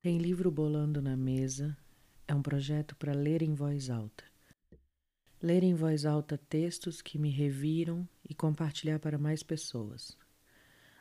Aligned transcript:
Tem 0.00 0.16
livro 0.16 0.48
bolando 0.48 1.02
na 1.02 1.16
mesa 1.16 1.76
é 2.28 2.32
um 2.32 2.40
projeto 2.40 2.94
para 2.94 3.12
ler 3.12 3.42
em 3.42 3.52
voz 3.52 3.90
alta. 3.90 4.22
Ler 5.42 5.64
em 5.64 5.74
voz 5.74 6.06
alta 6.06 6.38
textos 6.38 7.02
que 7.02 7.18
me 7.18 7.30
reviram 7.30 8.08
e 8.28 8.32
compartilhar 8.32 9.00
para 9.00 9.18
mais 9.18 9.42
pessoas. 9.42 10.16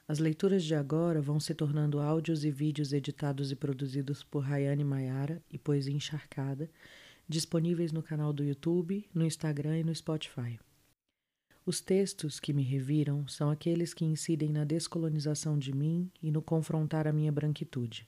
As 0.08 0.18
leituras 0.18 0.64
de 0.64 0.74
agora 0.74 1.22
vão 1.22 1.40
se 1.40 1.54
tornando 1.54 2.00
áudios 2.00 2.44
e 2.44 2.50
vídeos 2.50 2.92
editados 2.92 3.52
e 3.52 3.56
produzidos 3.56 4.24
por 4.24 4.40
Rayane 4.40 4.84
Maiara 4.84 5.44
e 5.52 5.60
Poesia 5.60 5.94
Encharcada, 5.94 6.68
disponíveis 7.30 7.92
no 7.92 8.02
canal 8.02 8.34
do 8.34 8.44
YouTube, 8.44 9.08
no 9.14 9.24
Instagram 9.24 9.78
e 9.78 9.84
no 9.84 9.94
Spotify. 9.94 10.60
Os 11.64 11.80
textos 11.80 12.40
que 12.40 12.52
me 12.52 12.64
reviram 12.64 13.28
são 13.28 13.52
aqueles 13.52 13.94
que 13.94 14.06
incidem 14.06 14.52
na 14.52 14.64
descolonização 14.64 15.56
de 15.56 15.72
mim 15.72 16.10
e 16.20 16.32
no 16.32 16.42
confrontar 16.42 17.06
a 17.06 17.14
minha 17.14 17.32
branquitude. 17.32 18.08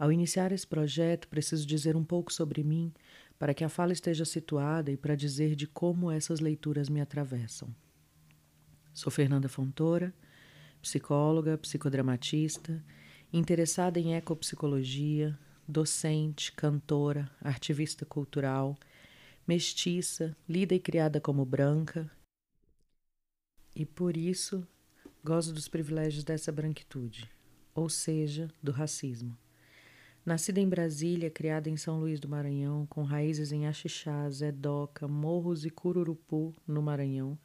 Ao 0.00 0.10
iniciar 0.10 0.50
esse 0.50 0.66
projeto, 0.66 1.28
preciso 1.28 1.66
dizer 1.66 1.94
um 1.94 2.02
pouco 2.02 2.32
sobre 2.32 2.64
mim 2.64 2.90
para 3.38 3.52
que 3.52 3.62
a 3.62 3.68
fala 3.68 3.92
esteja 3.92 4.24
situada 4.24 4.90
e 4.90 4.96
para 4.96 5.14
dizer 5.14 5.54
de 5.54 5.66
como 5.66 6.10
essas 6.10 6.40
leituras 6.40 6.88
me 6.88 7.02
atravessam. 7.02 7.68
Sou 8.94 9.12
Fernanda 9.12 9.46
Fontoura 9.46 10.14
psicóloga, 10.80 11.58
psicodramatista, 11.58 12.82
interessada 13.30 14.00
em 14.00 14.14
ecopsicologia, 14.14 15.38
docente, 15.68 16.50
cantora, 16.52 17.30
ativista 17.38 18.06
cultural, 18.06 18.78
mestiça, 19.46 20.34
lida 20.48 20.74
e 20.74 20.80
criada 20.80 21.20
como 21.20 21.44
branca. 21.44 22.10
E 23.76 23.84
por 23.84 24.16
isso 24.16 24.66
gozo 25.22 25.52
dos 25.52 25.68
privilégios 25.68 26.24
dessa 26.24 26.50
branquitude, 26.50 27.30
ou 27.74 27.90
seja, 27.90 28.48
do 28.62 28.72
racismo. 28.72 29.36
Nascida 30.24 30.60
em 30.60 30.68
Brasília, 30.68 31.30
criada 31.30 31.70
em 31.70 31.76
São 31.76 31.98
Luís 31.98 32.20
do 32.20 32.28
Maranhão, 32.28 32.86
com 32.86 33.02
raízes 33.02 33.52
em 33.52 33.66
Axixá, 33.66 34.28
Zedoca, 34.30 35.08
Morros 35.08 35.64
e 35.64 35.70
Cururupu, 35.70 36.54
no 36.66 36.82
Maranhão, 36.82 37.38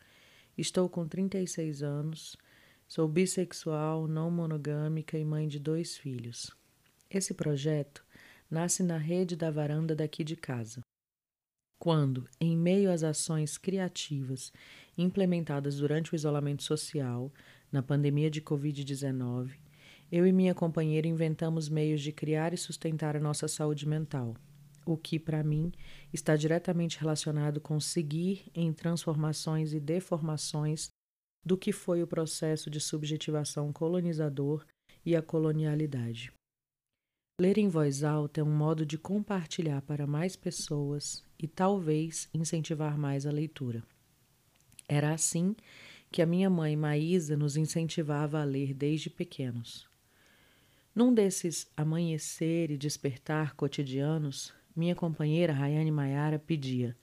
estou 0.58 0.89
com 0.89 1.08
36 1.08 1.81
anos 1.81 2.38
Sou 2.88 3.08
bissexual, 3.08 4.08
não 4.08 4.30
monogâmica 4.30 5.17
e 5.17 5.25
mãe 5.25 5.47
de 5.47 5.59
dois 5.59 5.97
filhos. 5.97 6.52
Esse 7.09 7.33
projeto 7.33 8.05
nasce 8.49 8.83
na 8.83 8.97
rede 8.97 9.36
da 9.36 9.49
varanda 9.49 9.95
daqui 9.95 10.23
de 10.23 10.36
casa. 10.36 10.81
Quando, 11.80 12.30
em 12.39 12.55
meio 12.55 12.92
às 12.92 13.03
ações 13.03 13.58
criativas 13.58 14.53
implementadas 14.97 15.77
durante 15.77 16.14
o 16.14 16.16
isolamento 16.16 16.64
social, 16.64 17.33
na 17.71 17.81
pandemia 17.81 18.30
de 18.30 18.42
Covid-19, 18.42 19.58
eu 20.11 20.25
e 20.25 20.31
minha 20.31 20.53
companheira 20.53 21.08
inventamos 21.08 21.67
meios 21.67 22.02
de 22.02 22.11
criar 22.11 22.53
e 22.53 22.58
sustentar 22.58 23.16
a 23.16 23.20
nossa 23.20 23.48
saúde 23.48 23.88
mental, 23.88 24.36
o 24.86 24.95
que, 24.95 25.20
para 25.20 25.44
mim, 25.44 25.72
está 26.14 26.36
diretamente 26.36 27.00
relacionado 27.00 27.59
com 27.59 27.80
seguir 27.80 28.45
em 28.53 28.72
transformações 28.72 29.73
e 29.73 29.80
deformações 29.80 30.89
do 31.44 31.58
que 31.58 31.72
foi 31.72 32.02
o 32.02 32.08
processo 32.08 32.70
de 32.70 32.80
subjetivação 32.80 33.72
colonizador 33.73 34.66
e 35.06 35.16
a 35.16 35.22
colonialidade. 35.22 36.31
Ler 37.39 37.58
em 37.58 37.67
voz 37.67 38.03
alta 38.03 38.39
é 38.39 38.44
um 38.44 38.56
modo 38.56 38.86
de 38.86 38.98
compartilhar 38.98 39.81
para 39.81 40.08
mais 40.08 40.36
pessoas 40.36 41.23
e 41.38 41.48
talvez 41.48 42.30
incentivar 42.33 42.98
mais 42.98 43.26
a 43.26 43.31
leitura. 43.31 43.83
Era 44.88 45.14
assim 45.14 45.56
que 46.11 46.22
a 46.22 46.26
minha 46.26 46.50
mãe 46.50 46.78
Maísa 46.78 47.36
nos 47.36 47.58
incentivava 47.58 48.39
a 48.39 48.45
ler 48.45 48.73
desde 48.73 49.09
pequenos. 49.09 49.86
Num 50.95 51.13
desses 51.13 51.69
amanhecer 51.75 52.71
e 52.71 52.77
despertar 52.77 53.53
cotidianos, 53.55 54.53
minha 54.73 54.95
companheira 54.95 55.52
Rayane 55.52 55.91
Maiara 55.91 56.39
pedia: 56.39 56.97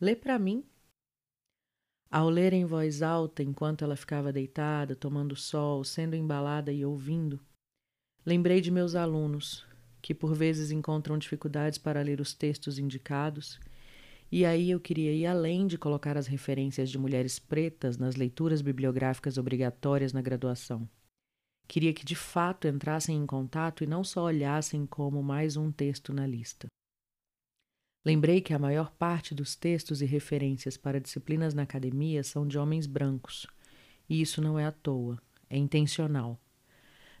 Lê 0.00 0.14
para 0.14 0.38
mim. 0.38 0.64
Ao 2.08 2.28
ler 2.28 2.52
em 2.52 2.64
voz 2.64 3.02
alta 3.02 3.42
enquanto 3.42 3.82
ela 3.82 3.96
ficava 3.96 4.32
deitada, 4.32 4.94
tomando 4.94 5.34
sol, 5.34 5.82
sendo 5.82 6.14
embalada 6.14 6.70
e 6.70 6.84
ouvindo, 6.84 7.40
lembrei 8.24 8.60
de 8.60 8.70
meus 8.70 8.94
alunos, 8.94 9.66
que 10.00 10.14
por 10.14 10.36
vezes 10.36 10.70
encontram 10.70 11.18
dificuldades 11.18 11.78
para 11.78 12.00
ler 12.00 12.20
os 12.20 12.32
textos 12.32 12.78
indicados, 12.78 13.58
e 14.30 14.44
aí 14.44 14.70
eu 14.70 14.78
queria 14.78 15.12
ir 15.12 15.26
além 15.26 15.66
de 15.66 15.76
colocar 15.76 16.16
as 16.16 16.28
referências 16.28 16.88
de 16.88 16.98
mulheres 16.98 17.40
pretas 17.40 17.98
nas 17.98 18.14
leituras 18.14 18.62
bibliográficas 18.62 19.36
obrigatórias 19.36 20.12
na 20.12 20.22
graduação. 20.22 20.88
Queria 21.66 21.92
que 21.92 22.04
de 22.04 22.14
fato 22.14 22.68
entrassem 22.68 23.16
em 23.16 23.26
contato 23.26 23.82
e 23.82 23.86
não 23.86 24.04
só 24.04 24.24
olhassem 24.24 24.86
como 24.86 25.22
mais 25.22 25.56
um 25.56 25.72
texto 25.72 26.12
na 26.12 26.26
lista. 26.26 26.66
Lembrei 28.04 28.40
que 28.40 28.52
a 28.52 28.58
maior 28.58 28.90
parte 28.92 29.34
dos 29.34 29.54
textos 29.54 30.02
e 30.02 30.06
referências 30.06 30.76
para 30.76 31.00
disciplinas 31.00 31.54
na 31.54 31.62
academia 31.62 32.24
são 32.24 32.46
de 32.46 32.58
homens 32.58 32.86
brancos. 32.86 33.46
E 34.08 34.20
isso 34.20 34.42
não 34.42 34.58
é 34.58 34.66
à 34.66 34.72
toa, 34.72 35.22
é 35.48 35.56
intencional. 35.56 36.40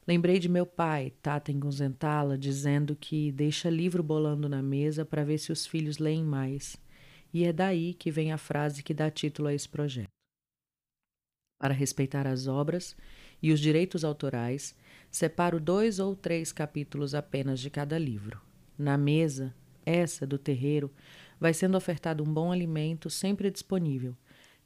Lembrei 0.06 0.40
de 0.40 0.48
meu 0.48 0.66
pai, 0.66 1.12
Tata 1.22 1.52
Ngunzentala, 1.52 2.36
dizendo 2.36 2.96
que 2.96 3.30
deixa 3.30 3.70
livro 3.70 4.02
bolando 4.02 4.48
na 4.48 4.60
mesa 4.60 5.04
para 5.04 5.24
ver 5.24 5.38
se 5.38 5.52
os 5.52 5.64
filhos 5.64 5.98
leem 5.98 6.24
mais. 6.24 6.76
E 7.32 7.44
é 7.44 7.52
daí 7.52 7.94
que 7.94 8.10
vem 8.10 8.32
a 8.32 8.38
frase 8.38 8.82
que 8.82 8.92
dá 8.92 9.08
título 9.08 9.46
a 9.46 9.54
esse 9.54 9.68
projeto. 9.68 10.10
Para 11.60 11.72
respeitar 11.72 12.26
as 12.26 12.48
obras 12.48 12.96
e 13.42 13.52
os 13.52 13.60
direitos 13.60 14.04
autorais, 14.04 14.74
separo 15.10 15.58
dois 15.58 15.98
ou 15.98 16.14
três 16.14 16.52
capítulos 16.52 17.14
apenas 17.14 17.60
de 17.60 17.68
cada 17.68 17.98
livro. 17.98 18.40
Na 18.78 18.96
mesa, 18.96 19.54
essa 19.84 20.26
do 20.26 20.38
terreiro, 20.38 20.90
vai 21.40 21.52
sendo 21.52 21.76
ofertado 21.76 22.22
um 22.22 22.32
bom 22.32 22.52
alimento 22.52 23.10
sempre 23.10 23.50
disponível, 23.50 24.16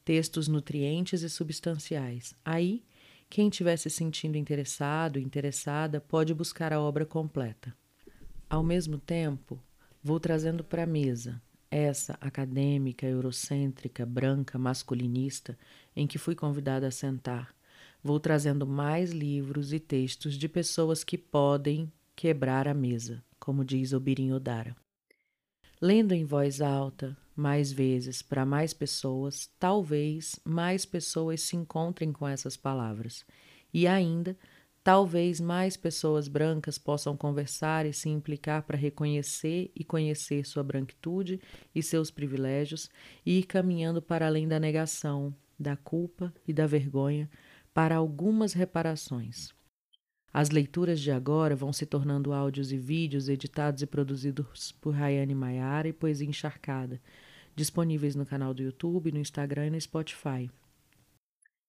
textos 0.04 0.47
nutrientes 0.47 1.22
e 1.22 1.31
substanciais. 1.31 2.34
Aí, 2.44 2.84
quem 3.31 3.48
estiver 3.48 3.76
se 3.76 3.91
sentindo 3.91 4.37
interessado, 4.37 5.19
interessada, 5.19 6.00
pode 6.00 6.34
buscar 6.34 6.72
a 6.72 6.81
obra 6.81 7.06
completa. 7.06 7.75
Ao 8.48 8.62
mesmo 8.62 8.98
tempo, 8.98 9.60
vou 10.03 10.20
trazendo 10.20 10.62
para 10.62 10.84
a 10.84 10.87
mesa 10.87 11.43
essa 11.70 12.16
acadêmica, 12.20 13.06
eurocêntrica, 13.06 14.06
branca, 14.06 14.58
masculinista, 14.58 15.58
em 15.97 16.06
que 16.06 16.19
fui 16.19 16.34
convidada 16.34 16.87
a 16.87 16.93
sentar. 16.93 17.56
Vou 18.06 18.21
trazendo 18.21 18.65
mais 18.65 19.11
livros 19.11 19.72
e 19.72 19.81
textos 19.81 20.37
de 20.37 20.49
pessoas 20.49 21.03
que 21.03 21.19
podem 21.19 21.91
quebrar 22.15 22.69
a 22.69 22.72
mesa, 22.72 23.21
como 23.37 23.65
diz 23.65 23.93
Obirin 23.93 24.31
Odara. 24.31 24.77
Lendo 25.83 26.12
em 26.12 26.25
voz 26.25 26.61
alta, 26.61 27.17
mais 27.34 27.72
vezes, 27.72 28.22
para 28.22 28.47
mais 28.47 28.72
pessoas, 28.72 29.50
talvez 29.59 30.39
mais 30.44 30.84
pessoas 30.84 31.41
se 31.41 31.56
encontrem 31.56 32.12
com 32.12 32.28
essas 32.28 32.56
palavras. 32.56 33.27
E 33.75 33.89
ainda, 33.89 34.38
talvez 34.84 35.41
mais 35.41 35.77
pessoas 35.77 36.28
brancas 36.28 36.78
possam 36.78 37.17
conversar 37.17 37.87
e 37.87 37.93
se 37.93 38.09
implicar 38.09 38.62
para 38.62 38.78
reconhecer 38.78 39.73
e 39.75 39.83
conhecer 39.83 40.47
sua 40.47 40.62
branquitude 40.62 41.41
e 41.75 41.83
seus 41.83 42.12
privilégios 42.12 42.88
e 43.27 43.41
ir 43.41 43.43
caminhando 43.47 44.00
para 44.00 44.28
além 44.28 44.47
da 44.47 44.61
negação, 44.61 45.34
da 45.59 45.75
culpa 45.75 46.33
e 46.47 46.53
da 46.53 46.69
vergonha 46.69 47.28
para 47.76 47.97
algumas 47.97 48.54
reparações. 48.54 49.50
As 50.32 50.48
leituras 50.48 50.98
de 50.98 51.10
agora 51.10 51.54
vão 51.54 51.75
se 51.75 51.84
tornando 51.84 52.32
áudios 52.32 52.72
e 52.72 52.78
vídeos 52.78 53.28
editados 53.28 53.82
e 53.82 53.87
produzidos 53.87 54.72
por 54.72 54.94
Rayane 54.94 55.34
Maiara 55.34 55.87
e 55.87 55.92
Poesia 55.92 56.26
Encharcada, 56.26 56.98
disponíveis 57.54 58.16
no 58.16 58.25
canal 58.25 58.54
do 58.54 58.62
YouTube, 58.62 59.12
no 59.12 59.19
Instagram 59.19 59.66
e 59.66 59.70
no 59.72 59.78
Spotify. 59.78 60.50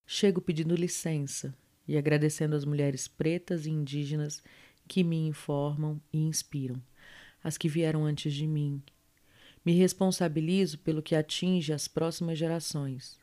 Chego 0.05 0.39
pedindo 0.39 0.75
licença 0.75 1.53
e 1.85 1.97
agradecendo 1.97 2.55
as 2.55 2.63
mulheres 2.63 3.09
pretas 3.09 3.65
e 3.65 3.69
indígenas 3.69 4.41
que 4.87 5.03
me 5.03 5.27
informam 5.27 5.99
e 6.13 6.19
inspiram, 6.19 6.81
as 7.43 7.57
que 7.57 7.67
vieram 7.67 8.05
antes 8.05 8.33
de 8.33 8.47
mim. 8.47 8.81
Me 9.65 9.73
responsabilizo 9.73 10.79
pelo 10.79 11.03
que 11.03 11.17
atinge 11.17 11.73
as 11.73 11.85
próximas 11.85 12.37
gerações 12.37 13.19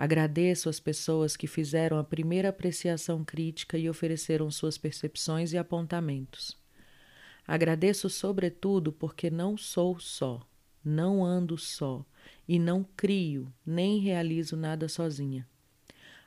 Agradeço 0.00 0.70
às 0.70 0.80
pessoas 0.80 1.36
que 1.36 1.46
fizeram 1.46 1.98
a 1.98 2.02
primeira 2.02 2.48
apreciação 2.48 3.22
crítica 3.22 3.76
e 3.76 3.86
ofereceram 3.86 4.50
suas 4.50 4.78
percepções 4.78 5.52
e 5.52 5.58
apontamentos. 5.58 6.56
Agradeço, 7.46 8.08
sobretudo, 8.08 8.92
porque 8.92 9.28
não 9.28 9.58
sou 9.58 10.00
só, 10.00 10.40
não 10.82 11.22
ando 11.22 11.58
só 11.58 12.02
e 12.48 12.58
não 12.58 12.82
crio 12.96 13.52
nem 13.66 13.98
realizo 13.98 14.56
nada 14.56 14.88
sozinha. 14.88 15.46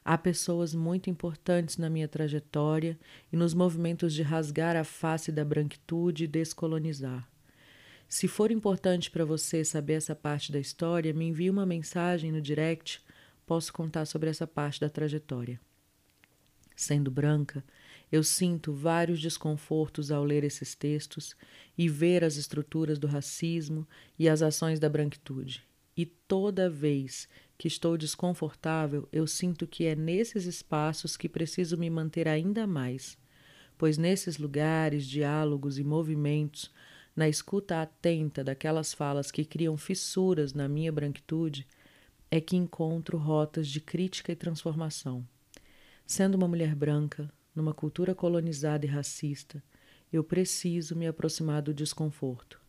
Há 0.06 0.20
pessoas 0.20 0.76
muito 0.76 1.10
importantes 1.10 1.78
na 1.78 1.90
minha 1.90 2.08
trajetória 2.08 2.96
e 3.32 3.36
nos 3.36 3.56
movimentos 3.56 4.14
de 4.14 4.22
rasgar 4.22 4.76
a 4.76 4.84
face 4.84 5.32
da 5.32 5.44
branquitude 5.44 6.26
e 6.26 6.28
descolonizar. 6.28 7.28
Se 8.08 8.28
for 8.28 8.52
importante 8.52 9.10
para 9.10 9.26
você 9.26 9.66
saber 9.66 9.94
essa 9.94 10.16
parte 10.16 10.52
da 10.52 10.60
história, 10.60 11.12
me 11.12 11.26
envie 11.26 11.50
uma 11.50 11.66
mensagem 11.66 12.32
no 12.32 12.40
direct 12.40 13.02
posso 13.54 13.72
contar 13.72 14.06
sobre 14.06 14.32
essa 14.32 14.48
parte 14.48 14.82
da 14.82 14.90
trajetória. 14.90 15.62
Sendo 16.76 17.12
branca, 17.12 17.64
Eu 18.12 18.24
sinto 18.24 18.72
vários 18.72 19.20
desconfortos 19.20 20.12
ao 20.12 20.24
ler 20.24 20.44
esses 20.44 20.76
textos 20.76 21.36
e 21.76 21.90
ver 21.90 22.24
as 22.24 22.36
estruturas 22.36 23.00
do 23.00 23.08
racismo 23.08 23.88
e 24.20 24.30
as 24.30 24.44
ações 24.44 24.80
da 24.80 24.88
branquitude. 24.88 25.64
E 25.98 26.06
toda 26.06 26.70
vez 26.70 27.28
que 27.58 27.68
estou 27.68 27.98
desconfortável, 27.98 29.08
eu 29.12 29.26
sinto 29.26 29.66
que 29.66 29.86
é 29.86 29.96
nesses 29.96 30.46
espaços 30.46 31.18
que 31.18 31.28
preciso 31.28 31.76
me 31.76 31.90
manter 31.90 32.28
ainda 32.28 32.68
mais, 32.68 33.18
pois 33.80 33.98
nesses 33.98 34.38
lugares, 34.38 35.08
diálogos 35.08 35.80
e 35.80 35.84
movimentos, 35.84 36.72
na 37.16 37.28
escuta 37.28 37.82
atenta 37.82 38.44
daquelas 38.44 38.94
falas 38.94 39.32
que 39.32 39.44
criam 39.44 39.76
fissuras 39.76 40.54
na 40.54 40.68
minha 40.68 40.92
branquitude, 40.92 41.68
é 42.36 42.42
que 42.42 42.56
encontro 42.56 43.16
rotas 43.16 43.68
de 43.68 43.80
crítica 43.80 44.32
e 44.32 44.36
transformação. 44.36 45.24
Sendo 46.04 46.34
uma 46.34 46.48
mulher 46.48 46.74
branca, 46.74 47.32
numa 47.54 47.76
cultura 47.76 48.16
colonizada 48.16 48.88
e 48.88 48.90
racista, 48.90 49.64
eu 50.12 50.24
preciso 50.24 50.96
me 50.96 51.06
aproximar 51.06 51.62
do 51.62 51.72
desconforto. 51.72 52.60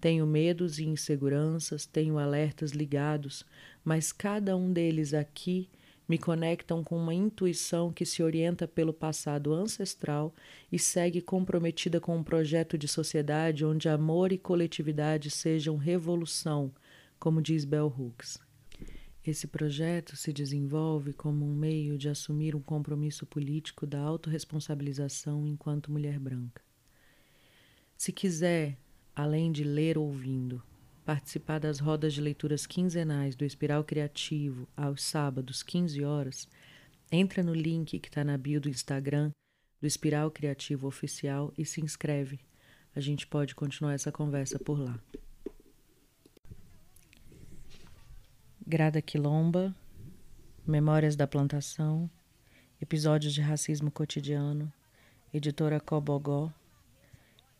Tenho 0.00 0.24
medos 0.24 0.78
e 0.78 0.84
inseguranças, 0.84 1.84
tenho 1.84 2.16
alertas 2.16 2.70
ligados, 2.70 3.44
mas 3.84 4.12
cada 4.12 4.56
um 4.56 4.72
deles 4.72 5.12
aqui 5.12 5.68
me 6.08 6.16
conectam 6.16 6.84
com 6.84 6.96
uma 6.96 7.12
intuição 7.12 7.92
que 7.92 8.06
se 8.06 8.22
orienta 8.22 8.68
pelo 8.68 8.92
passado 8.92 9.52
ancestral 9.52 10.32
e 10.70 10.78
segue 10.78 11.20
comprometida 11.20 12.00
com 12.00 12.16
um 12.16 12.22
projeto 12.22 12.78
de 12.78 12.86
sociedade 12.86 13.64
onde 13.64 13.88
amor 13.88 14.30
e 14.30 14.38
coletividade 14.38 15.28
sejam 15.28 15.76
revolução, 15.76 16.72
como 17.18 17.42
diz 17.42 17.64
Bell 17.64 17.92
Hooks. 17.98 18.38
Esse 19.24 19.46
projeto 19.46 20.16
se 20.16 20.32
desenvolve 20.32 21.12
como 21.12 21.46
um 21.46 21.54
meio 21.54 21.96
de 21.96 22.08
assumir 22.08 22.56
um 22.56 22.60
compromisso 22.60 23.24
político 23.24 23.86
da 23.86 24.00
autorresponsabilização 24.00 25.46
enquanto 25.46 25.92
mulher 25.92 26.18
branca. 26.18 26.60
Se 27.96 28.10
quiser, 28.10 28.76
além 29.14 29.52
de 29.52 29.62
ler 29.62 29.96
ouvindo, 29.96 30.60
participar 31.04 31.60
das 31.60 31.78
rodas 31.78 32.12
de 32.14 32.20
leituras 32.20 32.66
quinzenais 32.66 33.36
do 33.36 33.44
Espiral 33.44 33.84
Criativo 33.84 34.68
aos 34.76 35.04
sábados, 35.04 35.62
15 35.62 36.02
horas, 36.04 36.48
entra 37.10 37.44
no 37.44 37.54
link 37.54 38.00
que 38.00 38.08
está 38.08 38.24
na 38.24 38.36
bio 38.36 38.60
do 38.60 38.68
Instagram 38.68 39.30
do 39.80 39.86
Espiral 39.86 40.32
Criativo 40.32 40.88
Oficial 40.88 41.52
e 41.56 41.64
se 41.64 41.80
inscreve. 41.80 42.40
A 42.94 42.98
gente 42.98 43.24
pode 43.24 43.54
continuar 43.54 43.94
essa 43.94 44.10
conversa 44.10 44.58
por 44.58 44.80
lá. 44.80 45.00
Grada 48.72 49.02
Quilomba, 49.02 49.76
Memórias 50.66 51.14
da 51.14 51.26
Plantação, 51.26 52.10
Episódios 52.80 53.34
de 53.34 53.42
Racismo 53.42 53.90
Cotidiano, 53.90 54.72
Editora 55.30 55.78
Cobogó, 55.78 56.50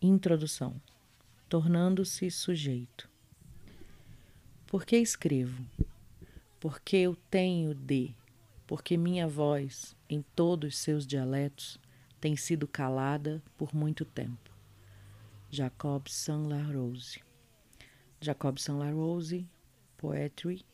Introdução 0.01 0.81
Tornando-se 1.47 2.31
Sujeito. 2.31 3.07
Por 4.65 4.87
que 4.87 4.97
escrevo? 4.97 5.63
Porque 6.59 6.97
eu 6.97 7.15
tenho 7.29 7.75
de, 7.75 8.15
porque 8.65 8.97
minha 8.97 9.27
voz, 9.27 9.95
em 10.09 10.25
todos 10.35 10.79
seus 10.79 11.05
dialetos, 11.05 11.79
tem 12.19 12.35
sido 12.35 12.67
calada 12.67 13.39
por 13.55 13.71
muito 13.71 14.03
tempo. 14.03 14.49
Jacob 15.51 16.07
Saint-Larose 16.07 17.21
Jacob 18.19 18.57
Saint-Larose, 18.57 19.47
Poetry 19.95 20.65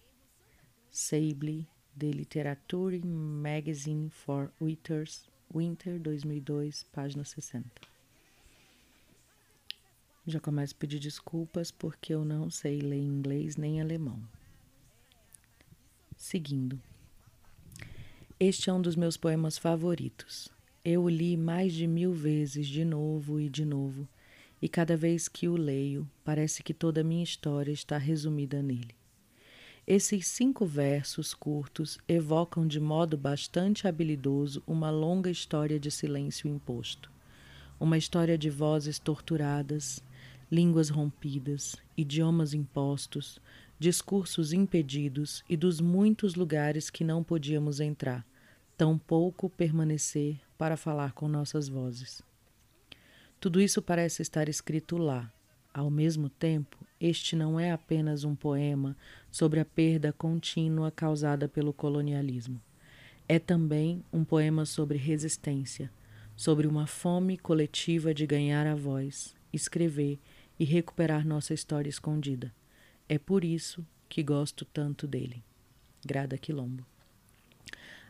Sable 1.02 1.66
de 1.96 2.12
Literature 2.12 3.00
Magazine 3.06 4.10
for 4.10 4.52
Winters, 4.60 5.30
Winter 5.50 5.98
2002, 5.98 6.84
página 6.92 7.24
60. 7.24 7.64
Já 10.28 10.42
começo 10.42 10.76
a 10.76 10.78
pedir 10.78 11.00
desculpas 11.00 11.72
porque 11.72 12.14
eu 12.14 12.26
não 12.26 12.50
sei 12.50 12.82
ler 12.82 13.02
inglês 13.02 13.56
nem 13.56 13.80
alemão. 13.80 14.22
Seguindo. 16.18 16.78
Este 18.38 18.70
é 18.70 18.74
um 18.74 18.82
dos 18.82 18.98
meus 18.98 19.16
poemas 19.16 19.58
favoritos. 19.58 20.50
Eu 20.84 21.04
o 21.04 21.10
li 21.10 21.38
mais 21.38 21.74
de 21.74 21.88
mil 21.88 22.12
vezes, 22.12 22.68
de 22.68 22.84
novo 22.84 23.40
e 23.40 23.48
de 23.48 23.64
novo, 23.64 24.06
e 24.62 24.68
cada 24.68 24.98
vez 24.98 25.30
que 25.30 25.48
o 25.48 25.56
leio, 25.56 26.06
parece 26.26 26.62
que 26.62 26.74
toda 26.74 27.00
a 27.00 27.06
minha 27.06 27.24
história 27.24 27.72
está 27.72 27.98
resumida 27.98 28.62
nele. 28.62 28.99
Esses 29.92 30.28
cinco 30.28 30.68
versos 30.68 31.34
curtos 31.34 31.98
evocam 32.08 32.68
de 32.68 32.80
modo 32.80 33.18
bastante 33.18 33.88
habilidoso 33.88 34.62
uma 34.68 34.92
longa 34.92 35.32
história 35.32 35.80
de 35.80 35.90
silêncio 35.90 36.48
imposto. 36.48 37.12
Uma 37.80 37.98
história 37.98 38.38
de 38.38 38.52
vozes 38.52 39.00
torturadas, 39.00 40.00
línguas 40.52 40.90
rompidas, 40.90 41.76
idiomas 41.98 42.54
impostos, 42.54 43.42
discursos 43.80 44.54
impedidos 44.54 45.44
e 45.50 45.58
dos 45.58 45.82
muitos 45.82 46.36
lugares 46.36 46.92
que 46.92 47.04
não 47.04 47.24
podíamos 47.24 47.80
entrar, 47.80 48.24
tampouco 48.78 49.50
permanecer 49.50 50.40
para 50.56 50.78
falar 50.78 51.14
com 51.14 51.28
nossas 51.28 51.68
vozes. 51.68 52.22
Tudo 53.40 53.60
isso 53.60 53.82
parece 53.82 54.22
estar 54.22 54.48
escrito 54.50 54.98
lá, 55.00 55.34
ao 55.74 55.90
mesmo 55.90 56.30
tempo, 56.30 56.78
este 57.00 57.36
não 57.36 57.60
é 57.60 57.72
apenas 57.72 58.24
um 58.24 58.36
poema 58.36 58.96
sobre 59.32 59.60
a 59.60 59.66
perda 59.66 60.12
contínua 60.12 60.92
causada 60.92 61.48
pelo 61.48 61.72
colonialismo. 61.72 62.62
É 63.28 63.40
também 63.40 64.04
um 64.12 64.24
poema 64.24 64.66
sobre 64.66 64.98
resistência, 64.98 65.92
sobre 66.36 66.68
uma 66.68 66.88
fome 66.88 67.38
coletiva 67.38 68.14
de 68.14 68.26
ganhar 68.26 68.66
a 68.66 68.76
voz, 68.76 69.36
escrever 69.54 70.20
e 70.60 70.66
recuperar 70.66 71.26
nossa 71.26 71.54
história 71.54 71.90
escondida. 71.90 72.54
É 73.08 73.18
por 73.18 73.44
isso 73.44 73.86
que 74.10 74.24
gosto 74.24 74.66
tanto 74.66 75.08
dele. 75.08 75.44
Grada 76.06 76.38
Quilombo. 76.38 76.86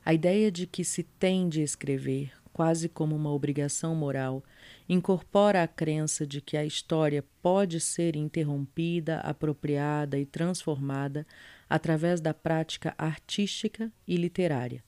A 0.03 0.13
ideia 0.13 0.51
de 0.51 0.65
que 0.65 0.83
se 0.83 1.03
tem 1.03 1.49
de 1.49 1.61
escrever, 1.61 2.31
quase 2.59 2.89
como 2.89 3.15
uma 3.15 3.31
obrigação 3.31 3.95
moral, 3.95 4.43
incorpora 4.89 5.63
a 5.63 5.67
crença 5.67 6.27
de 6.27 6.41
que 6.41 6.57
a 6.57 6.65
história 6.65 7.23
pode 7.41 7.79
ser 7.79 8.17
interrompida, 8.17 9.21
apropriada 9.21 10.19
e 10.19 10.25
transformada 10.25 11.25
através 11.69 12.19
da 12.19 12.33
prática 12.33 12.93
artística 12.97 13.89
e 14.05 14.17
literária. 14.17 14.83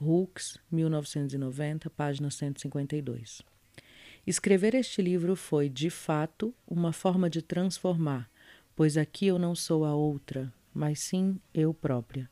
Hooks, 0.00 0.56
1990, 0.70 1.90
página 1.90 2.30
152. 2.30 3.42
Escrever 4.24 4.76
este 4.76 5.02
livro 5.02 5.34
foi, 5.34 5.68
de 5.68 5.90
fato, 5.90 6.54
uma 6.64 6.92
forma 6.92 7.28
de 7.28 7.42
transformar, 7.42 8.30
pois 8.76 8.96
aqui 8.96 9.26
eu 9.26 9.36
não 9.36 9.56
sou 9.56 9.84
a 9.84 9.92
outra, 9.92 10.54
mas 10.72 11.00
sim 11.00 11.40
eu 11.52 11.74
própria. 11.74 12.30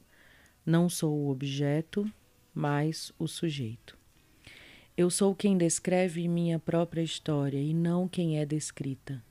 Não 0.64 0.88
sou 0.88 1.12
o 1.18 1.30
objeto, 1.30 2.08
mas 2.54 3.12
o 3.18 3.26
sujeito. 3.26 3.97
Eu 4.98 5.10
sou 5.10 5.32
quem 5.32 5.56
descreve 5.56 6.26
minha 6.26 6.58
própria 6.58 7.02
história 7.02 7.62
e 7.62 7.72
não 7.72 8.08
quem 8.08 8.40
é 8.40 8.44
descrita. 8.44 9.22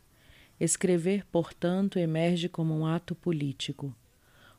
Escrever, 0.58 1.26
portanto, 1.30 2.00
emerge 2.00 2.48
como 2.48 2.74
um 2.74 2.86
ato 2.86 3.14
político. 3.14 3.94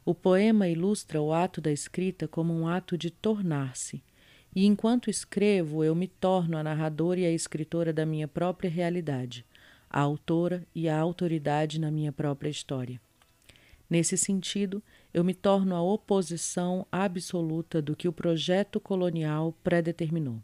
O 0.05 0.15
poema 0.15 0.69
ilustra 0.69 1.19
o 1.19 1.33
ato 1.33 1.63
da 1.63 1.73
escrita 1.73 2.29
como 2.29 2.53
um 2.53 2.69
ato 2.69 2.99
de 2.99 3.09
tornar-se, 3.11 4.03
e 4.55 4.67
enquanto 4.67 5.09
escrevo, 5.09 5.83
eu 5.83 5.95
me 5.95 6.09
torno 6.09 6.59
a 6.59 6.63
narradora 6.63 7.21
e 7.21 7.25
a 7.25 7.33
escritora 7.33 7.91
da 7.91 8.05
minha 8.05 8.29
própria 8.29 8.69
realidade, 8.69 9.47
a 9.89 10.01
autora 10.01 10.63
e 10.75 10.91
a 10.91 10.99
autoridade 11.01 11.81
na 11.81 11.91
minha 11.91 12.13
própria 12.13 12.51
história. 12.51 13.01
Nesse 13.89 14.19
sentido, 14.19 14.83
eu 15.15 15.25
me 15.25 15.33
torno 15.33 15.75
a 15.75 15.81
oposição 15.81 16.87
absoluta 16.93 17.81
do 17.81 17.97
que 17.97 18.07
o 18.07 18.13
projeto 18.13 18.79
colonial 18.79 19.57
predeterminou. 19.65 20.43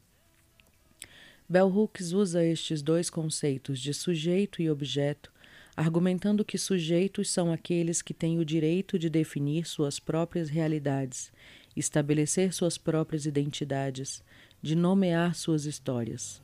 Bell 1.54 1.68
Hooks 1.68 2.10
usa 2.12 2.44
estes 2.44 2.82
dois 2.82 3.08
conceitos 3.08 3.78
de 3.78 3.94
sujeito 3.94 4.60
e 4.60 4.68
objeto, 4.68 5.30
argumentando 5.76 6.44
que 6.44 6.58
sujeitos 6.58 7.30
são 7.30 7.52
aqueles 7.52 8.02
que 8.02 8.12
têm 8.12 8.40
o 8.40 8.44
direito 8.44 8.98
de 8.98 9.08
definir 9.08 9.64
suas 9.64 10.00
próprias 10.00 10.48
realidades, 10.48 11.30
estabelecer 11.76 12.52
suas 12.52 12.76
próprias 12.76 13.24
identidades, 13.24 14.20
de 14.60 14.74
nomear 14.74 15.36
suas 15.36 15.64
histórias. 15.64 16.42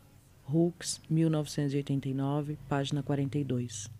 Hooks, 0.48 1.00
1989, 1.10 2.56
página 2.68 3.02
42. 3.02 3.90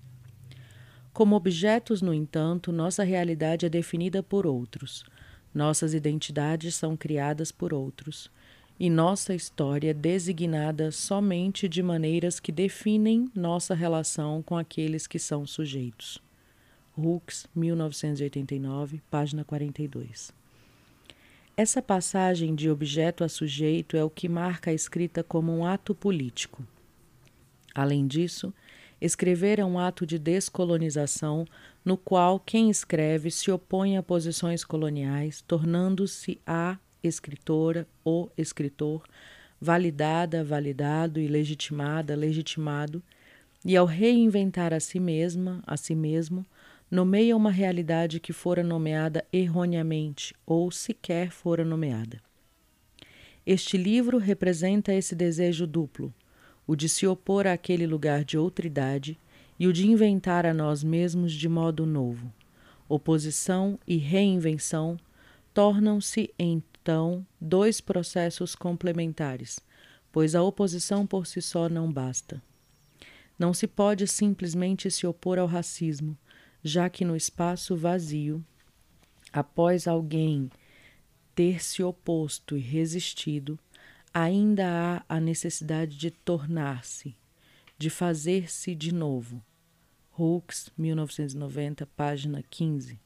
Como 1.12 1.34
objetos, 1.34 2.00
no 2.00 2.14
entanto, 2.14 2.70
nossa 2.70 3.02
realidade 3.02 3.66
é 3.66 3.68
definida 3.68 4.22
por 4.22 4.46
outros. 4.46 5.04
Nossas 5.52 5.92
identidades 5.92 6.76
são 6.76 6.96
criadas 6.96 7.50
por 7.50 7.74
outros 7.74 8.30
e 8.80 8.88
nossa 8.88 9.34
história 9.34 9.92
designada 9.92 10.90
somente 10.90 11.68
de 11.68 11.82
maneiras 11.82 12.40
que 12.40 12.50
definem 12.50 13.30
nossa 13.34 13.74
relação 13.74 14.42
com 14.42 14.56
aqueles 14.56 15.06
que 15.06 15.18
são 15.18 15.46
sujeitos. 15.46 16.18
Hooks, 16.96 17.46
1989, 17.54 19.02
página 19.10 19.44
42. 19.44 20.32
Essa 21.54 21.82
passagem 21.82 22.54
de 22.54 22.70
objeto 22.70 23.22
a 23.22 23.28
sujeito 23.28 23.98
é 23.98 24.02
o 24.02 24.08
que 24.08 24.30
marca 24.30 24.70
a 24.70 24.74
escrita 24.74 25.22
como 25.22 25.54
um 25.54 25.66
ato 25.66 25.94
político. 25.94 26.66
Além 27.74 28.06
disso, 28.06 28.50
escrever 28.98 29.58
é 29.58 29.64
um 29.64 29.78
ato 29.78 30.06
de 30.06 30.18
descolonização 30.18 31.44
no 31.84 31.98
qual 31.98 32.40
quem 32.40 32.70
escreve 32.70 33.30
se 33.30 33.50
opõe 33.50 33.98
a 33.98 34.02
posições 34.02 34.64
coloniais, 34.64 35.42
tornando-se 35.42 36.40
a 36.46 36.78
escritora 37.02 37.86
ou 38.04 38.30
escritor 38.36 39.02
validada, 39.60 40.42
validado 40.42 41.20
e 41.20 41.28
legitimada, 41.28 42.16
legitimado, 42.16 43.02
e 43.64 43.76
ao 43.76 43.84
reinventar 43.84 44.72
a 44.72 44.80
si 44.80 44.98
mesma, 44.98 45.62
a 45.66 45.76
si 45.76 45.94
mesmo, 45.94 46.46
nomeia 46.90 47.36
uma 47.36 47.50
realidade 47.50 48.18
que 48.18 48.32
fora 48.32 48.64
nomeada 48.64 49.24
erroneamente 49.30 50.34
ou 50.46 50.70
sequer 50.70 51.30
fora 51.30 51.64
nomeada. 51.64 52.20
Este 53.46 53.76
livro 53.76 54.16
representa 54.16 54.94
esse 54.94 55.14
desejo 55.14 55.66
duplo, 55.66 56.12
o 56.66 56.74
de 56.74 56.88
se 56.88 57.06
opor 57.06 57.46
àquele 57.46 57.86
lugar 57.86 58.24
de 58.24 58.38
outridade 58.38 59.18
e 59.58 59.66
o 59.66 59.72
de 59.72 59.86
inventar 59.86 60.46
a 60.46 60.54
nós 60.54 60.82
mesmos 60.82 61.32
de 61.32 61.48
modo 61.48 61.84
novo. 61.84 62.32
Oposição 62.88 63.78
e 63.86 63.96
reinvenção 63.98 64.96
tornam-se 65.52 66.32
então 66.80 67.26
dois 67.40 67.80
processos 67.80 68.54
complementares, 68.54 69.60
pois 70.10 70.34
a 70.34 70.42
oposição 70.42 71.06
por 71.06 71.26
si 71.26 71.42
só 71.42 71.68
não 71.68 71.92
basta. 71.92 72.42
Não 73.38 73.54
se 73.54 73.66
pode 73.66 74.06
simplesmente 74.06 74.90
se 74.90 75.06
opor 75.06 75.38
ao 75.38 75.46
racismo, 75.46 76.16
já 76.62 76.90
que 76.90 77.04
no 77.04 77.16
espaço 77.16 77.76
vazio, 77.76 78.44
após 79.32 79.86
alguém 79.86 80.50
ter 81.34 81.62
se 81.62 81.82
oposto 81.82 82.56
e 82.56 82.60
resistido, 82.60 83.58
ainda 84.12 84.66
há 85.08 85.16
a 85.16 85.20
necessidade 85.20 85.96
de 85.96 86.10
tornar-se, 86.10 87.16
de 87.78 87.88
fazer-se 87.88 88.74
de 88.74 88.92
novo. 88.92 89.42
Hooks, 90.18 90.70
1990, 90.76 91.86
página 91.86 92.42
15. 92.42 92.98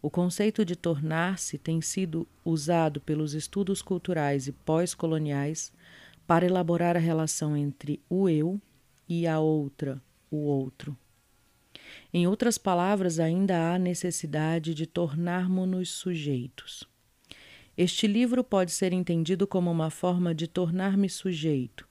O 0.00 0.08
conceito 0.08 0.64
de 0.64 0.76
tornar-se 0.76 1.58
tem 1.58 1.80
sido 1.80 2.26
usado 2.44 3.00
pelos 3.00 3.34
estudos 3.34 3.82
culturais 3.82 4.46
e 4.46 4.52
pós-coloniais 4.52 5.72
para 6.26 6.46
elaborar 6.46 6.96
a 6.96 7.00
relação 7.00 7.56
entre 7.56 8.00
o 8.08 8.28
eu 8.28 8.60
e 9.08 9.26
a 9.26 9.40
outra, 9.40 10.00
o 10.30 10.36
outro. 10.36 10.96
Em 12.12 12.26
outras 12.26 12.58
palavras, 12.58 13.18
ainda 13.18 13.72
há 13.72 13.78
necessidade 13.78 14.72
de 14.74 14.86
tornarmos-nos 14.86 15.90
sujeitos. 15.90 16.84
Este 17.76 18.06
livro 18.06 18.44
pode 18.44 18.72
ser 18.72 18.92
entendido 18.92 19.46
como 19.46 19.70
uma 19.70 19.90
forma 19.90 20.34
de 20.34 20.46
tornar-me 20.46 21.08
sujeito, 21.08 21.88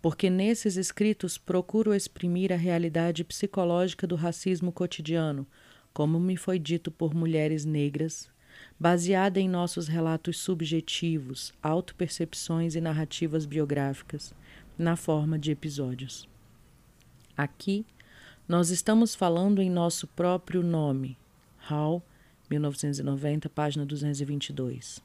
porque 0.00 0.28
nesses 0.28 0.76
escritos 0.76 1.38
procuro 1.38 1.94
exprimir 1.94 2.52
a 2.52 2.56
realidade 2.56 3.24
psicológica 3.24 4.06
do 4.06 4.14
racismo 4.14 4.70
cotidiano, 4.72 5.46
como 5.92 6.18
me 6.18 6.36
foi 6.36 6.58
dito 6.58 6.90
por 6.90 7.14
mulheres 7.14 7.64
negras, 7.64 8.30
baseada 8.78 9.40
em 9.40 9.48
nossos 9.48 9.88
relatos 9.88 10.38
subjetivos, 10.38 11.52
autopercepções 11.62 12.74
e 12.74 12.80
narrativas 12.80 13.46
biográficas, 13.46 14.34
na 14.78 14.96
forma 14.96 15.38
de 15.38 15.50
episódios. 15.50 16.28
Aqui, 17.36 17.86
nós 18.48 18.70
estamos 18.70 19.14
falando 19.14 19.62
em 19.62 19.70
nosso 19.70 20.06
próprio 20.06 20.62
nome, 20.62 21.16
Hall, 21.58 22.02
1990, 22.50 23.48
página 23.48 23.86
222, 23.86 25.00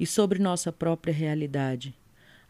e 0.00 0.06
sobre 0.06 0.38
nossa 0.38 0.72
própria 0.72 1.12
realidade, 1.12 1.94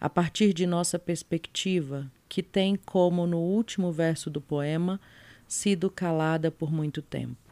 a 0.00 0.08
partir 0.08 0.52
de 0.52 0.66
nossa 0.66 0.98
perspectiva, 0.98 2.10
que 2.28 2.42
tem, 2.42 2.76
como 2.76 3.26
no 3.26 3.38
último 3.38 3.90
verso 3.90 4.30
do 4.30 4.40
poema, 4.40 5.00
sido 5.46 5.90
calada 5.90 6.50
por 6.50 6.70
muito 6.70 7.02
tempo. 7.02 7.47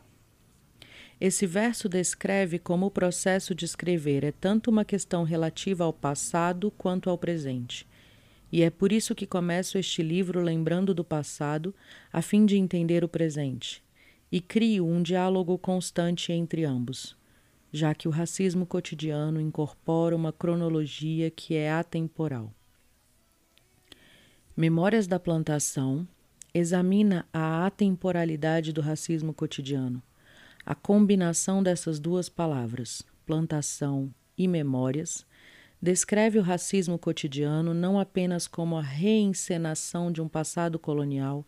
Esse 1.20 1.46
verso 1.46 1.88
descreve 1.88 2.58
como 2.58 2.86
o 2.86 2.90
processo 2.90 3.54
de 3.54 3.64
escrever 3.64 4.24
é 4.24 4.32
tanto 4.32 4.70
uma 4.70 4.84
questão 4.84 5.24
relativa 5.24 5.84
ao 5.84 5.92
passado 5.92 6.70
quanto 6.70 7.08
ao 7.08 7.16
presente 7.16 7.86
e 8.50 8.62
é 8.62 8.70
por 8.70 8.92
isso 8.92 9.14
que 9.14 9.26
começo 9.26 9.76
este 9.76 10.02
livro 10.02 10.40
lembrando 10.40 10.94
do 10.94 11.04
passado, 11.04 11.74
a 12.12 12.22
fim 12.22 12.46
de 12.46 12.56
entender 12.56 13.02
o 13.02 13.08
presente, 13.08 13.82
e 14.30 14.40
crio 14.40 14.86
um 14.86 15.02
diálogo 15.02 15.58
constante 15.58 16.32
entre 16.32 16.64
ambos, 16.64 17.16
já 17.72 17.94
que 17.94 18.08
o 18.08 18.10
racismo 18.10 18.64
cotidiano 18.64 19.40
incorpora 19.40 20.14
uma 20.14 20.32
cronologia 20.32 21.30
que 21.30 21.54
é 21.54 21.72
atemporal. 21.72 22.52
Memórias 24.56 25.06
da 25.06 25.18
Plantação 25.20 26.06
examina 26.54 27.26
a 27.32 27.66
atemporalidade 27.66 28.72
do 28.72 28.80
racismo 28.80 29.34
cotidiano, 29.34 30.02
a 30.66 30.74
combinação 30.74 31.62
dessas 31.62 32.00
duas 32.00 32.28
palavras, 32.28 33.00
plantação 33.24 34.12
e 34.36 34.48
memórias 34.48 35.24
descreve 35.80 36.40
o 36.40 36.42
racismo 36.42 36.98
cotidiano 36.98 37.72
não 37.72 38.00
apenas 38.00 38.48
como 38.48 38.76
a 38.76 38.82
reencenação 38.82 40.10
de 40.10 40.20
um 40.20 40.26
passado 40.26 40.76
colonial, 40.76 41.46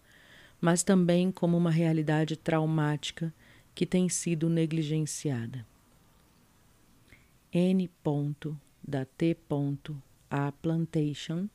mas 0.61 0.85
também 0.85 1.33
como 1.33 1.57
uma 1.57 1.71
realidade 1.71 2.37
traumática 2.37 3.35
que 3.75 3.85
tem 3.85 4.09
sido 4.09 4.49
negligenciada. 4.49 5.67
N. 7.53 7.91
da 8.87 9.05
T. 9.05 9.37
A 10.31 10.53
plantation, 10.53 11.49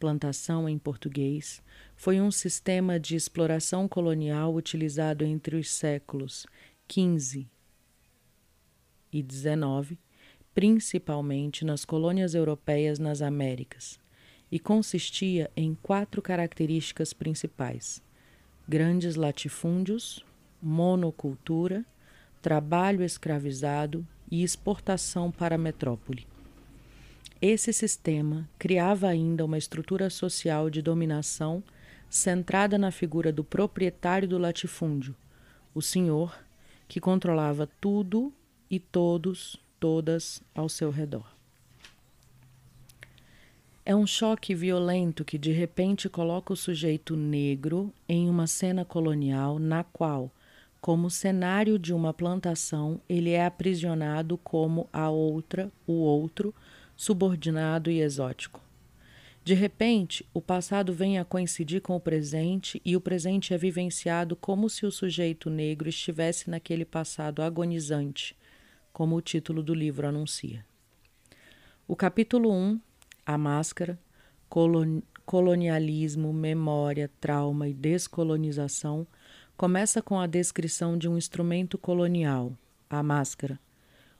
plantação 0.00 0.68
em 0.68 0.76
português, 0.76 1.62
foi 1.94 2.20
um 2.20 2.32
sistema 2.32 2.98
de 2.98 3.14
exploração 3.14 3.86
colonial 3.86 4.54
utilizado 4.54 5.24
entre 5.24 5.54
os 5.54 5.70
séculos 5.70 6.46
XV 6.88 7.46
e 9.12 9.24
XIX 9.28 9.98
principalmente 10.56 11.66
nas 11.66 11.84
colônias 11.84 12.34
europeias 12.34 12.98
nas 12.98 13.20
Américas, 13.20 14.00
e 14.50 14.58
consistia 14.58 15.50
em 15.54 15.74
quatro 15.82 16.22
características 16.22 17.12
principais: 17.12 18.02
grandes 18.66 19.16
latifúndios, 19.16 20.24
monocultura, 20.62 21.84
trabalho 22.40 23.02
escravizado 23.04 24.06
e 24.30 24.42
exportação 24.42 25.30
para 25.30 25.56
a 25.56 25.58
metrópole. 25.58 26.26
Esse 27.38 27.70
sistema 27.70 28.48
criava 28.58 29.08
ainda 29.08 29.44
uma 29.44 29.58
estrutura 29.58 30.08
social 30.08 30.70
de 30.70 30.80
dominação 30.80 31.62
centrada 32.08 32.78
na 32.78 32.90
figura 32.90 33.30
do 33.30 33.44
proprietário 33.44 34.26
do 34.26 34.38
latifúndio, 34.38 35.14
o 35.74 35.82
senhor 35.82 36.45
que 36.88 37.00
controlava 37.00 37.68
tudo 37.80 38.32
e 38.70 38.78
todos 38.78 39.58
todas 39.78 40.42
ao 40.54 40.68
seu 40.68 40.90
redor. 40.90 41.26
É 43.84 43.94
um 43.94 44.06
choque 44.06 44.54
violento 44.54 45.24
que 45.24 45.38
de 45.38 45.52
repente 45.52 46.08
coloca 46.08 46.52
o 46.52 46.56
sujeito 46.56 47.14
negro 47.16 47.92
em 48.08 48.28
uma 48.28 48.48
cena 48.48 48.84
colonial 48.84 49.60
na 49.60 49.84
qual, 49.84 50.30
como 50.80 51.08
cenário 51.08 51.78
de 51.78 51.94
uma 51.94 52.12
plantação, 52.12 53.00
ele 53.08 53.30
é 53.30 53.46
aprisionado 53.46 54.36
como 54.38 54.88
a 54.92 55.08
outra, 55.08 55.70
o 55.86 55.92
outro, 55.92 56.52
subordinado 56.96 57.88
e 57.88 58.00
exótico. 58.00 58.65
De 59.46 59.54
repente, 59.54 60.28
o 60.34 60.42
passado 60.42 60.92
vem 60.92 61.20
a 61.20 61.24
coincidir 61.24 61.80
com 61.80 61.94
o 61.94 62.00
presente 62.00 62.82
e 62.84 62.96
o 62.96 63.00
presente 63.00 63.54
é 63.54 63.56
vivenciado 63.56 64.34
como 64.34 64.68
se 64.68 64.84
o 64.84 64.90
sujeito 64.90 65.48
negro 65.48 65.88
estivesse 65.88 66.50
naquele 66.50 66.84
passado 66.84 67.40
agonizante, 67.40 68.36
como 68.92 69.14
o 69.14 69.20
título 69.20 69.62
do 69.62 69.72
livro 69.72 70.08
anuncia. 70.08 70.66
O 71.86 71.94
capítulo 71.94 72.52
1, 72.52 72.80
A 73.24 73.38
Máscara, 73.38 73.96
Colonialismo, 75.24 76.32
Memória, 76.32 77.08
Trauma 77.20 77.68
e 77.68 77.72
Descolonização, 77.72 79.06
começa 79.56 80.02
com 80.02 80.18
a 80.18 80.26
descrição 80.26 80.98
de 80.98 81.08
um 81.08 81.16
instrumento 81.16 81.78
colonial, 81.78 82.52
a 82.90 83.00
máscara, 83.00 83.60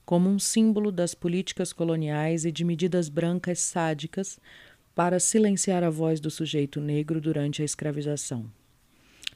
como 0.04 0.30
um 0.30 0.38
símbolo 0.38 0.92
das 0.92 1.16
políticas 1.16 1.72
coloniais 1.72 2.44
e 2.44 2.52
de 2.52 2.62
medidas 2.64 3.08
brancas 3.08 3.58
sádicas 3.58 4.38
para 4.96 5.20
silenciar 5.20 5.84
a 5.84 5.90
voz 5.90 6.20
do 6.20 6.30
sujeito 6.30 6.80
negro 6.80 7.20
durante 7.20 7.60
a 7.60 7.64
escravização. 7.66 8.50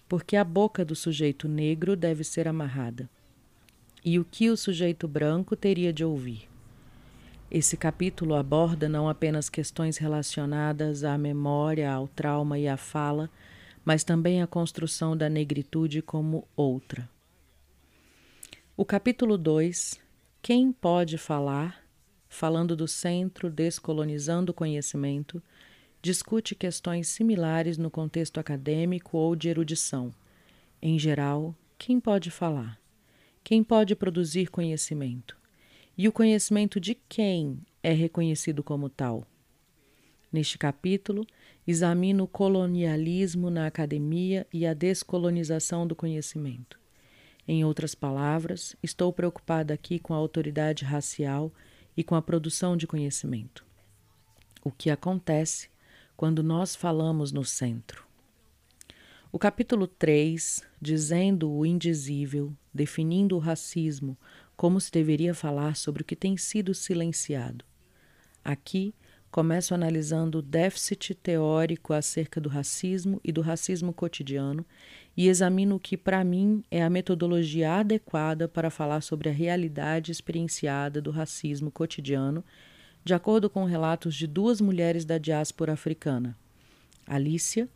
Porque 0.09 0.35
a 0.35 0.43
boca 0.43 0.87
do 0.87 0.97
sujeito 0.97 1.47
negro 1.47 1.95
deve 1.95 2.25
ser 2.25 2.49
amarrada 2.49 3.11
e 4.03 4.19
o 4.19 4.25
que 4.25 4.49
o 4.49 4.57
sujeito 4.57 5.07
branco 5.07 5.55
teria 5.55 5.93
de 5.93 6.03
ouvir. 6.03 6.49
Esse 7.51 7.77
capítulo 7.77 8.35
aborda 8.35 8.89
não 8.89 9.07
apenas 9.07 9.51
questões 9.51 9.99
relacionadas 9.99 11.05
à 11.05 11.19
memória, 11.19 11.93
ao 11.93 12.09
trauma 12.09 12.59
e 12.59 12.67
à 12.67 12.79
fala, 12.79 13.29
mas 13.85 14.03
também 14.03 14.41
a 14.41 14.47
construção 14.47 15.15
da 15.15 15.29
negritude 15.29 16.01
como 16.01 16.49
outra. 16.57 17.07
O 18.75 18.85
capítulo 18.87 19.37
2, 19.37 20.01
Quem 20.41 20.73
pode 20.73 21.19
falar, 21.19 21.85
falando 22.31 22.77
do 22.77 22.87
Centro 22.87 23.51
Descolonizando 23.51 24.53
o 24.53 24.55
Conhecimento, 24.55 25.43
discute 26.01 26.55
questões 26.55 27.09
similares 27.09 27.77
no 27.77 27.91
contexto 27.91 28.39
acadêmico 28.39 29.19
ou 29.19 29.35
de 29.35 29.49
erudição. 29.49 30.15
Em 30.81 30.99
geral, 30.99 31.55
quem 31.77 32.01
pode 32.01 32.31
falar? 32.31 32.81
Quem 33.43 33.65
pode 33.65 33.95
produzir 33.97 34.49
conhecimento? 34.49 35.37
E 35.99 36.09
o 36.09 36.13
conhecimento 36.13 36.79
de 36.81 36.95
quem 36.95 37.59
é 37.83 37.93
reconhecido 37.93 38.63
como 38.63 38.89
tal? 38.89 39.27
Neste 40.33 40.57
capítulo, 40.57 41.27
examino 41.67 42.25
o 42.25 42.29
colonialismo 42.29 43.51
na 43.51 43.67
academia 43.67 44.47
e 44.53 44.65
a 44.65 44.73
descolonização 44.73 45.85
do 45.85 45.97
conhecimento. 45.97 46.79
Em 47.47 47.65
outras 47.65 47.95
palavras, 47.95 48.77
estou 48.81 49.13
preocupada 49.13 49.75
aqui 49.75 49.99
com 49.99 50.15
a 50.15 50.17
autoridade 50.17 50.85
racial 50.85 51.53
e 51.97 52.05
com 52.05 52.15
a 52.15 52.23
produção 52.23 52.77
de 52.77 52.87
conhecimento. 52.87 53.65
O 54.63 54.71
que 54.71 54.91
acontece 54.91 55.69
quando 56.17 56.43
nós 56.43 56.77
falamos 56.77 57.33
no 57.33 57.45
centro? 57.45 58.05
O 59.33 59.39
capítulo 59.39 59.87
3, 59.87 60.63
dizendo 60.81 61.51
o 61.51 61.65
indizível, 61.65 62.53
definindo 62.75 63.37
o 63.37 63.39
racismo, 63.39 64.19
como 64.57 64.81
se 64.81 64.91
deveria 64.91 65.33
falar 65.33 65.77
sobre 65.77 66.03
o 66.03 66.05
que 66.05 66.17
tem 66.17 66.37
sido 66.37 66.75
silenciado. 66.75 67.65
Aqui 68.45 68.95
Começo 69.31 69.73
analisando 69.73 70.39
o 70.39 70.43
déficit 70.43 71.15
teórico 71.15 71.93
acerca 71.93 72.41
do 72.41 72.49
racismo 72.49 73.21
e 73.23 73.31
do 73.31 73.41
racismo 73.41 73.93
cotidiano 73.93 74.67
e 75.17 75.29
examino 75.29 75.77
o 75.77 75.81
que, 75.81 75.97
para 75.97 76.25
mim, 76.25 76.65
é 76.69 76.83
a 76.83 76.91
metodologia 76.91 77.75
adequada 77.75 78.49
para 78.49 78.71
falar 78.71 79.03
sobre 79.03 79.29
a 79.29 79.33
realidade 79.33 80.11
experienciada 80.11 81.01
do 81.01 81.13
racismo 81.13 81.71
cotidiano, 81.71 82.45
de 83.05 83.15
acordo 83.15 83.49
com 83.49 83.65
relatos 83.65 84.17
de 84.17 84.27
duas 84.27 84.61
mulheres 84.61 85.05
da 85.05 85.17
diáspora 85.17 85.75
africana: 85.75 86.37
Alicia, 87.07 87.69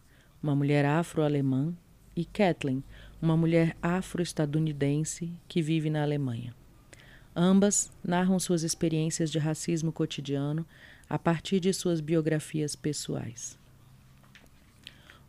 uma 0.43 0.57
mulher 0.57 0.85
afro-alemã, 0.85 1.73
e 2.17 2.25
Kathleen, 2.25 2.83
uma 3.23 3.37
mulher 3.37 3.77
afro-estadunidense 3.81 5.33
que 5.47 5.63
vive 5.63 5.89
na 5.89 6.03
Alemanha. 6.03 6.53
Ambas 7.35 7.93
narram 8.03 8.39
suas 8.41 8.65
experiências 8.65 9.31
de 9.31 9.39
racismo 9.39 9.93
cotidiano 9.93 10.67
a 11.15 11.19
partir 11.19 11.61
de 11.61 11.73
suas 11.73 12.01
biografias 12.01 12.75
pessoais. 12.75 13.57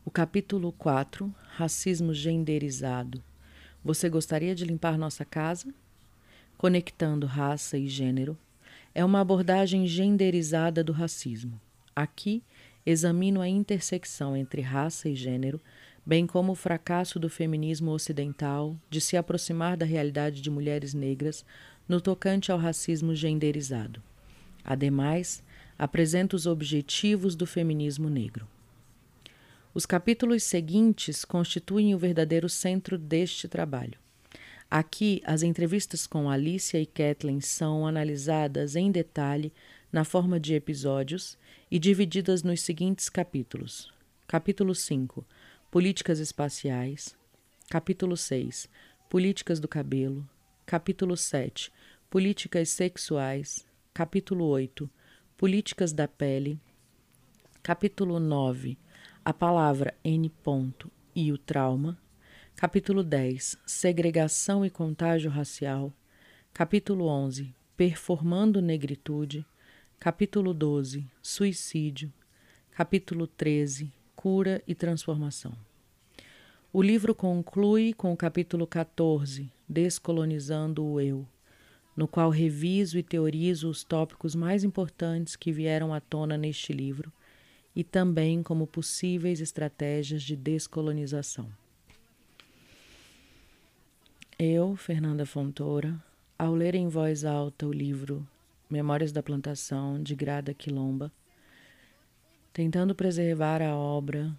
O 0.03 0.09
capítulo 0.09 0.71
4, 0.71 1.31
Racismo 1.49 2.11
Genderizado. 2.11 3.21
Você 3.83 4.09
gostaria 4.09 4.55
de 4.55 4.65
limpar 4.65 4.97
nossa 4.97 5.23
casa? 5.23 5.71
Conectando 6.57 7.27
raça 7.27 7.77
e 7.77 7.87
gênero 7.87 8.35
é 8.95 9.05
uma 9.05 9.19
abordagem 9.19 9.85
genderizada 9.85 10.83
do 10.83 10.91
racismo. 10.91 11.61
Aqui 11.95 12.41
examino 12.83 13.39
a 13.39 13.47
intersecção 13.47 14.35
entre 14.35 14.61
raça 14.61 15.07
e 15.07 15.13
gênero, 15.13 15.61
bem 16.03 16.25
como 16.25 16.53
o 16.53 16.55
fracasso 16.55 17.19
do 17.19 17.29
feminismo 17.29 17.91
ocidental 17.91 18.75
de 18.89 18.99
se 18.99 19.15
aproximar 19.15 19.77
da 19.77 19.85
realidade 19.85 20.41
de 20.41 20.49
mulheres 20.49 20.95
negras 20.95 21.45
no 21.87 22.01
tocante 22.01 22.51
ao 22.51 22.57
racismo 22.57 23.13
genderizado. 23.13 24.01
Ademais, 24.63 25.43
apresenta 25.77 26.35
os 26.35 26.45
objetivos 26.45 27.35
do 27.35 27.45
feminismo 27.45 28.09
negro. 28.09 28.47
Os 29.73 29.85
capítulos 29.85 30.43
seguintes 30.43 31.25
constituem 31.25 31.93
o 31.93 31.97
verdadeiro 31.97 32.47
centro 32.47 32.97
deste 32.97 33.47
trabalho. 33.47 33.99
Aqui, 34.71 35.21
as 35.25 35.43
entrevistas 35.43 36.07
com 36.07 36.29
Alicia 36.29 36.79
e 36.79 36.85
Kathleen 36.85 37.41
são 37.41 37.85
analisadas 37.85 38.75
em 38.75 38.89
detalhe 38.89 39.51
na 39.91 40.03
forma 40.03 40.39
de 40.39 40.53
episódios 40.53 41.37
e 41.69 41.77
divididas 41.77 42.41
nos 42.41 42.61
seguintes 42.61 43.09
capítulos: 43.09 43.93
Capítulo 44.27 44.73
5 44.73 45.25
Políticas 45.69 46.19
espaciais. 46.19 47.15
Capítulo 47.69 48.15
6 48.15 48.69
Políticas 49.09 49.59
do 49.59 49.67
cabelo. 49.67 50.27
Capítulo 50.65 51.17
7 51.17 51.71
Políticas 52.09 52.69
sexuais. 52.69 53.65
Capítulo 53.93 54.45
8 54.45 54.89
Políticas 55.37 55.91
da 55.91 56.07
pele. 56.07 56.57
Capítulo 57.61 58.21
9. 58.21 58.77
A 59.23 59.33
palavra 59.33 59.93
N. 60.01 60.29
Ponto 60.29 60.89
e 61.13 61.29
o 61.29 61.37
trauma. 61.37 61.97
Capítulo 62.55 63.03
10. 63.03 63.57
Segregação 63.65 64.65
e 64.65 64.69
contágio 64.69 65.29
racial. 65.29 65.91
Capítulo 66.53 67.07
11. 67.07 67.53
Performando 67.75 68.61
negritude. 68.61 69.45
Capítulo 69.99 70.53
12. 70.53 71.05
Suicídio. 71.21 72.13
Capítulo 72.71 73.27
13. 73.27 73.91
Cura 74.15 74.63
e 74.65 74.73
transformação. 74.73 75.51
O 76.71 76.81
livro 76.81 77.13
conclui 77.13 77.93
com 77.93 78.13
o 78.13 78.17
capítulo 78.17 78.65
14, 78.65 79.51
Descolonizando 79.67 80.85
o 80.85 81.01
Eu 81.01 81.27
no 81.95 82.07
qual 82.07 82.29
reviso 82.29 82.97
e 82.97 83.03
teorizo 83.03 83.69
os 83.69 83.83
tópicos 83.83 84.35
mais 84.35 84.63
importantes 84.63 85.35
que 85.35 85.51
vieram 85.51 85.93
à 85.93 85.99
tona 85.99 86.37
neste 86.37 86.73
livro 86.73 87.11
e 87.75 87.83
também 87.83 88.43
como 88.43 88.67
possíveis 88.67 89.39
estratégias 89.39 90.23
de 90.23 90.35
descolonização. 90.35 91.49
Eu, 94.37 94.75
Fernanda 94.75 95.25
Fontoura, 95.25 95.95
ao 96.37 96.53
ler 96.53 96.75
em 96.75 96.89
voz 96.89 97.23
alta 97.23 97.65
o 97.65 97.71
livro 97.71 98.27
Memórias 98.69 99.11
da 99.11 99.23
Plantação 99.23 100.01
de 100.01 100.15
Grada 100.15 100.53
Quilomba, 100.53 101.11
tentando 102.51 102.93
preservar 102.93 103.61
a 103.61 103.75
obra, 103.75 104.35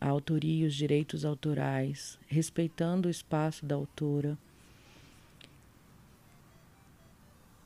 a 0.00 0.08
autoria 0.08 0.64
e 0.64 0.66
os 0.66 0.74
direitos 0.74 1.24
autorais, 1.24 2.18
respeitando 2.26 3.08
o 3.08 3.10
espaço 3.10 3.66
da 3.66 3.74
autora, 3.74 4.38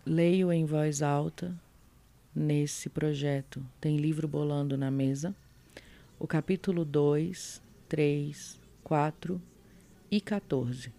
Leio 0.06 0.52
em 0.52 0.66
voz 0.66 1.00
alta 1.00 1.58
nesse 2.34 2.90
projeto. 2.90 3.64
Tem 3.80 3.96
livro 3.96 4.28
bolando 4.28 4.76
na 4.76 4.90
mesa. 4.90 5.34
O 6.18 6.26
capítulo 6.26 6.84
2, 6.84 7.62
3, 7.88 8.60
4 8.82 9.40
e 10.10 10.20
14, 10.20 10.92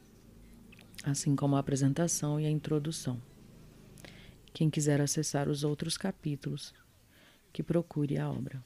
assim 1.03 1.35
como 1.35 1.55
a 1.55 1.59
apresentação 1.59 2.39
e 2.39 2.47
a 2.47 2.49
introdução. 2.49 3.21
Quem 4.51 4.71
quiser 4.71 4.99
acessar 4.99 5.49
os 5.49 5.63
outros 5.63 5.97
capítulos, 5.97 6.73
que 7.53 7.61
procure 7.61 8.17
a 8.17 8.27
obra. 8.27 8.63